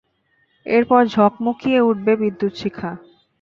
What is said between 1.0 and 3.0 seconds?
ঝকমকিয়ে উঠেব বিদ্যুতশিখা।